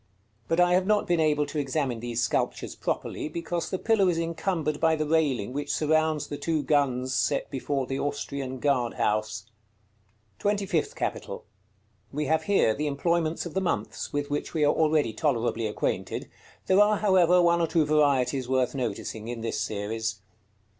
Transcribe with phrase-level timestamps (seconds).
[0.47, 4.17] But I have not been able to examine these sculptures properly, because the pillar is
[4.17, 9.43] encumbered by the railing which surrounds the two guns set before the Austrian guard house.§
[9.43, 10.39] CXXIV.
[10.39, 11.45] TWENTY FIFTH CAPITAL.
[12.11, 16.27] We have here the employments of the months, with which we are already tolerably acquainted.
[16.65, 20.19] There are, however, one or two varieties worth noticing in this series.